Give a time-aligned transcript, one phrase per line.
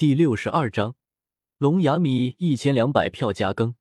[0.00, 0.96] 第六十二章
[1.58, 3.74] 龙牙米一千两百票加更。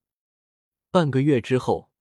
[0.91, 1.91] 半个月之后，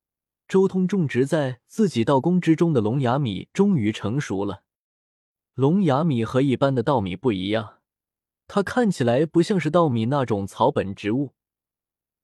[0.49, 4.65] 周通种植在自己稻宫之中的龙牙米终于成熟了。
[5.55, 7.79] 龙牙米和一般的稻米不一样，
[8.49, 11.35] 它看起来不像是稻米那种草本植物，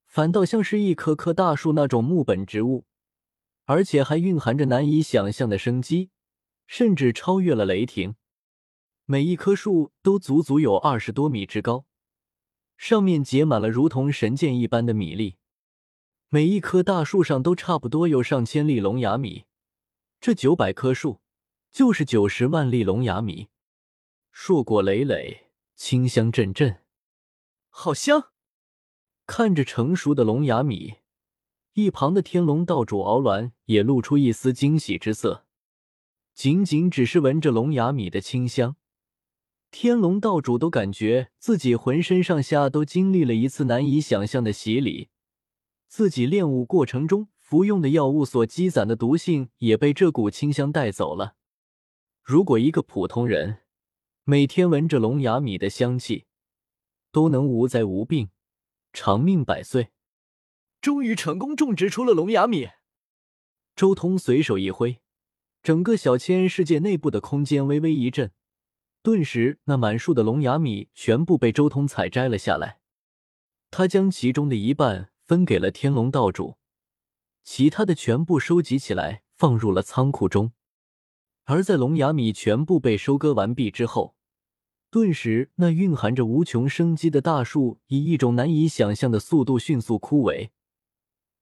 [0.05, 2.87] 反倒像是一棵棵大树那种木本植物，
[3.67, 6.11] 而且还蕴含着难以想象的生机，
[6.67, 8.17] 甚至超越了雷霆。
[9.07, 11.84] 每一棵树都足足有二十多米之高，
[12.79, 15.37] 上面结满了如同神剑一般的米粒。
[16.30, 19.45] 每一棵大树上都差不多有上千粒龙牙米，
[20.23, 21.20] 这九百棵树
[21.70, 23.48] 就是九十万粒龙牙米，
[24.32, 26.80] 硕果累累，清香阵阵，
[27.68, 28.30] 好香！
[29.27, 30.95] 看着成熟的龙牙米，
[31.74, 35.45] 一旁的天龙道主敖鸾也露出一丝惊喜之色。
[36.32, 38.77] 仅仅只是闻着龙牙米的清香。
[39.77, 45.09] 天龙道主都感觉自己浑身上下都经历了一次难以想象的洗礼，
[45.88, 51.34] 自己练武过程中服用的药物所积攒的毒性也被这股清香带走了。
[52.23, 53.62] 如果一个普通人
[54.23, 56.27] 每天闻着龙牙米的香气，
[57.10, 58.30] 都能无灾无病、
[58.93, 59.88] 长命百岁。
[60.80, 62.68] 终于成功种植出了龙牙米。
[63.74, 65.00] 周通随手一挥，
[65.65, 68.31] 整个小千世界内部的空间微微一震。
[69.05, 72.78] 顿时，那满树的龙牙米全部被周通采摘了下来。
[73.71, 76.56] 他将其中的一半分给了天龙道主，
[77.43, 80.53] 其他的全部收集起来放入了仓库中。
[81.44, 84.16] 而在龙牙米全部被收割完毕之后，
[84.91, 90.49] 顿时那蕴含着无穷生机的大树以一种难以想象的速度迅速枯萎，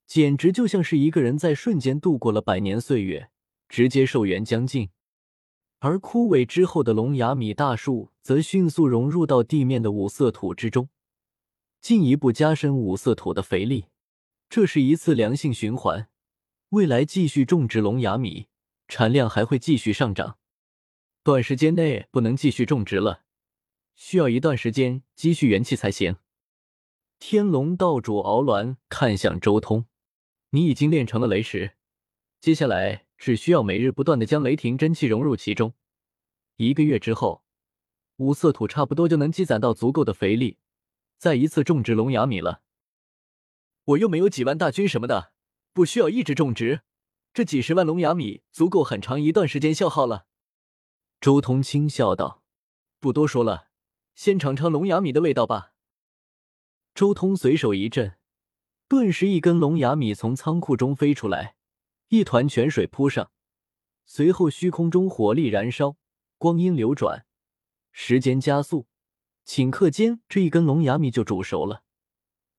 [0.05, 3.29] 简直就像是一个人在瞬间度过了百年岁月，
[3.69, 4.89] 直接寿元将近。
[5.83, 10.87] 而枯萎之后的龙牙米大树则迅速融入到地面的五色土之中，
[11.81, 13.87] 进一步加深五色土的肥力。
[14.49, 16.07] 这是一次良性循环，
[16.69, 18.47] 未来继续种植龙牙米，
[18.87, 20.37] 产量还会继续上涨。
[21.21, 23.23] 短时间内不能继续种植了，
[23.93, 26.15] 需要一段时间积蓄元气才行。
[27.19, 29.85] 天龙道主敖鸾看向周通
[30.51, 31.73] ：“你已经练成了雷石，
[32.39, 35.75] 接下来……”只需要每日不断的将雷霆真气融入其中，
[36.57, 37.45] 一个月之后，
[38.17, 40.57] 五色土差不多就能积攒到足够的肥力，
[41.17, 42.63] 再一次种植龙牙米了。
[43.85, 45.31] 我又没有几万大军什么的，
[45.71, 46.81] 不需要一直种植，
[47.33, 50.25] 这几十万龙牙米足够很长一段时间消耗了。
[51.21, 52.43] 周通轻笑道
[52.99, 53.69] ：“不多说了，
[54.15, 55.71] 先尝尝龙牙米的味道吧。”
[56.93, 58.17] 周通随手一震，
[58.89, 61.55] 顿时一根龙牙米从仓库中飞出来。
[62.13, 63.31] 一团泉水扑上，
[64.05, 65.97] 随后虚空中火力燃烧，
[66.37, 67.25] 光阴流转，
[67.91, 68.85] 时间加速，
[69.47, 71.81] 顷刻间这一根龙牙米就煮熟了。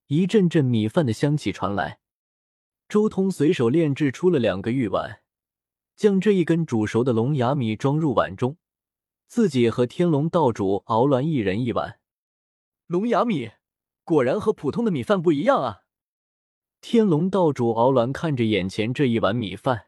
[0.09, 2.01] 一阵阵米饭的香气传来，
[2.89, 5.23] 周通随手炼制出了两个玉碗，
[5.95, 8.57] 将这一根煮熟的龙牙米装入碗中，
[9.29, 12.01] 自己和天龙道主敖鸾一人一碗。
[12.89, 13.53] 龙牙米
[14.03, 15.84] 果然和普通的米饭不一样啊！
[16.87, 19.87] 天龙道主敖鸾看着眼前这一碗米饭，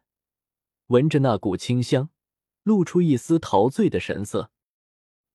[0.87, 2.09] 闻着那股清香，
[2.63, 4.51] 露出一丝陶醉的神色。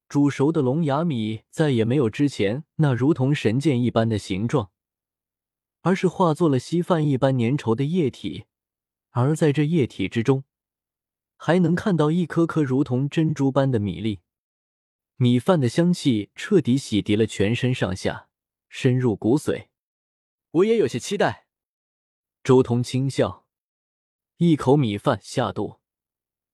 [0.10, 4.72] 煮熟的龙牙米再也没有之前那如同神剑一般的形状，
[5.82, 8.46] 而是化作了稀饭一般粘稠的液体。
[9.12, 10.44] 而在这液体之中，
[11.38, 14.22] 还能看到一颗颗如同珍珠般的米粒。
[15.18, 18.30] 米饭的香气彻底洗涤了全身上下，
[18.68, 19.68] 深入骨髓。
[20.50, 21.50] 我也有些期待。
[22.44, 23.46] 周通轻笑，
[24.38, 25.80] 一口米饭下肚，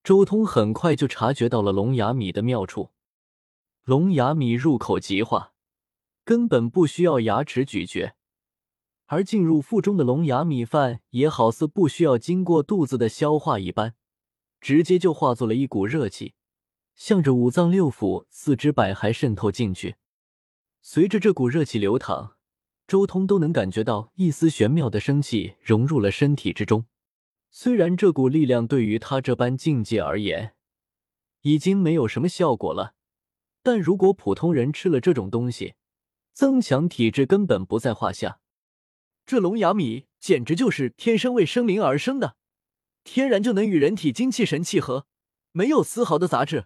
[0.04, 2.90] 周通很快就察觉到了龙牙米的妙处。
[3.84, 5.54] 龙牙米入口即化，
[6.24, 8.12] 根本不需要牙齿咀嚼，
[9.06, 13.94] 而进入腹中的龙牙米饭也好似不需要经过肚子的消化一般，
[14.60, 16.34] 直接就化作了一股热气，
[16.94, 19.96] 向着五脏六腑、四肢百骸渗透进去。
[20.82, 22.37] 随着这股热气流淌。
[22.88, 26.86] 周通都能感觉到一丝玄妙的生气融入了身体之中。
[27.50, 30.54] 虽然这股力量对于他这般境界而言
[31.42, 32.94] 已经没有什么效果了，
[33.62, 35.74] 但如果普通人吃了这种东西，
[36.32, 38.40] 增强体质根本不在话下。
[39.26, 42.36] 这龙牙米简直就是天生为生灵而生的，
[43.04, 45.06] 天然就能与人体精气神契合，
[45.52, 46.64] 没有丝毫的杂质。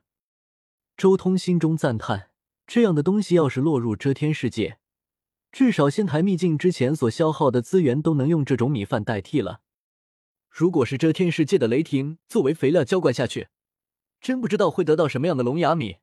[0.97, 2.31] 周通心中赞叹：
[2.65, 4.79] 这样的东西要是落入遮天世界。
[5.53, 9.61] 至少仙台秘境之前所消耗的资源都能用这种米饭代替了。
[10.49, 13.49] 如果是遮天世界的雷霆作为肥料浇灌下去，
[14.19, 15.99] 真不知道会得到什么样的龙牙米。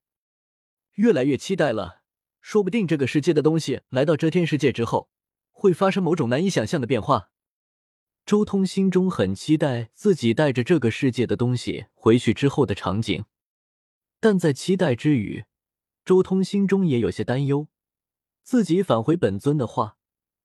[0.93, 2.03] 越来越期待了，
[2.41, 5.09] 说不定这个世界的东西来到遮天世界之后，
[5.51, 7.31] 会发生某种难以想象的变化。
[8.25, 13.25] 周通心中很期待自己带着这个世界的东西回去之后的场景，
[14.19, 15.45] 但在期待之余，
[16.05, 17.67] 周通心中也有些担忧：
[18.49, 19.99] 自己返回本尊的话，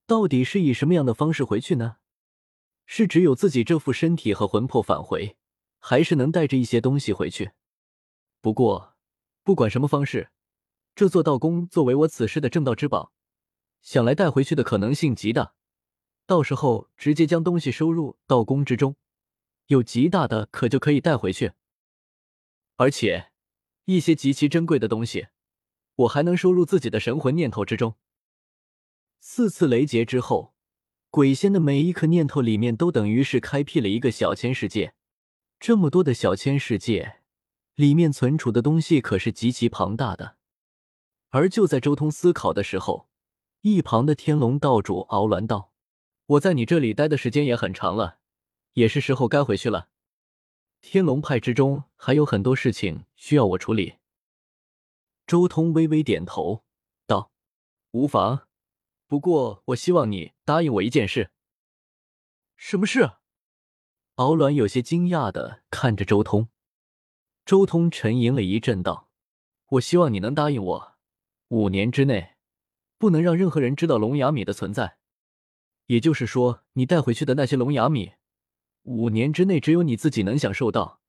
[0.07, 1.97] 到底是以什么样的方式回去呢？
[2.85, 5.39] 是只有自己这副身体和魂魄返回，
[5.79, 7.53] 还是能带着一些东西回去？
[8.43, 8.95] 不过，
[9.43, 10.29] 不管什么方式，
[10.95, 13.15] 这座道宫作为我此时的正道之宝，
[13.81, 15.55] 想来带回去的可能性极大。
[16.27, 18.97] 到时候直接将东西收入道宫之中，
[19.69, 21.53] 有极大的可就可以带回去。
[22.77, 23.33] 而且，
[23.87, 25.29] 一些极其珍贵的东西，
[25.97, 27.95] 我还能收入自己的神魂念头之中。
[29.21, 30.55] 四次雷劫之后。
[31.11, 34.95] 鬼仙的每一颗念头里面，都等于是开辟了一个小千世界。
[35.61, 37.21] 这么多的小千世界
[37.77, 40.39] 里面存储的东西，可是极其庞大的。
[41.29, 43.09] 而就在周通思考的时候，
[43.61, 45.71] 一旁的天龙道主敖鸾道
[46.27, 48.19] ：“我在你这里待的时间也很长了，
[48.73, 49.91] 也是时候该回去了。
[50.81, 53.95] 天龙派之中还有很多事情需要我处理。”
[55.27, 56.65] 周通微微点头
[57.07, 57.31] 道
[57.93, 58.47] ：“无妨。”
[59.07, 61.31] 不过，我希望你答应我一件事。
[62.57, 63.13] 什么事？
[64.17, 66.49] 敖鸾有些惊讶的看着周通。
[67.45, 69.09] 周通沉吟了一阵，道
[69.73, 70.97] ：“我希望你能答应我，
[71.49, 72.37] 五年之内
[72.99, 74.99] 不能让任何人知道龙牙米的存在。
[75.87, 78.13] 也就是说，你带回去的那些龙牙米，
[78.85, 81.01] 五年之内只有你自己能享受到，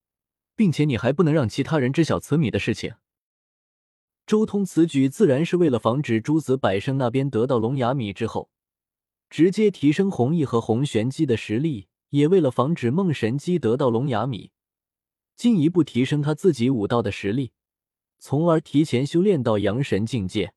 [0.56, 2.96] 并且你还不能让其他人知晓此米的事情。”
[4.25, 8.50] 周通此举自然是为了防止诸子百生那边得到龙牙米之后，
[9.30, 14.51] 直接提升红毅和红玄机的实力，也为了防止梦神机得到龙牙米，
[15.36, 17.51] 进一步提升他自己武道的实力，
[18.18, 20.54] 从而提前修炼到阳神境界。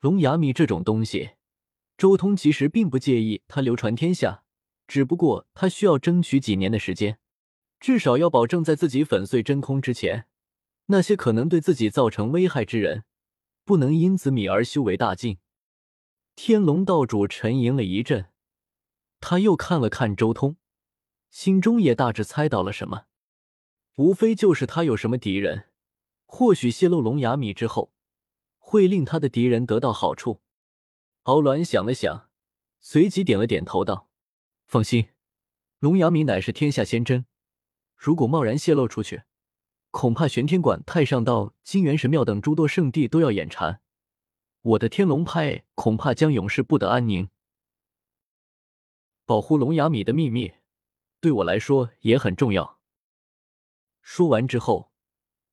[0.00, 1.30] 龙牙米这种东西，
[1.96, 4.44] 周通其实并不介意它流传天下，
[4.86, 7.18] 只不过他需要争取几年的时间，
[7.80, 10.26] 至少要保证在自己粉碎真空之前。
[10.86, 13.04] 那些可能对自己造成危害之人，
[13.64, 15.38] 不能因此米而修为大进。
[16.34, 18.30] 天龙道主沉吟了一阵，
[19.20, 20.56] 他又看了看周通，
[21.30, 23.06] 心中也大致猜到了什么，
[23.94, 25.70] 无非就是他有什么敌人，
[26.26, 27.92] 或许泄露龙牙米之后，
[28.58, 30.42] 会令他的敌人得到好处。
[31.22, 32.28] 敖鸾想了想，
[32.80, 34.10] 随即点了点头，道
[34.66, 35.08] ：“放心，
[35.78, 37.24] 龙牙米乃是天下仙珍，
[37.96, 39.22] 如果贸然泄露出去。”
[39.94, 43.80] 恐怕玄天馆、太上道、金元神庙等诸多圣地都要眼馋，
[44.60, 47.28] 我的天龙派恐怕将永世不得安宁。
[49.24, 50.54] 保护龙牙米的秘密，
[51.20, 52.80] 对我来说也很重要。
[54.02, 54.90] 说完之后，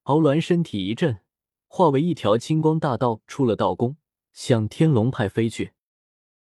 [0.06, 1.20] 敖鸾身体一震，
[1.68, 3.98] 化为一条青光大道，出了道宫，
[4.34, 5.74] 向天龙派飞去。